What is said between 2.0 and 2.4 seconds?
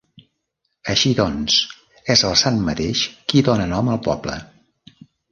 és el